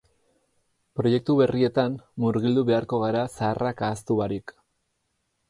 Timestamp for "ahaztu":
3.91-4.19